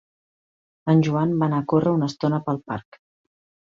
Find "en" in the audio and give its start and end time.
0.93-1.03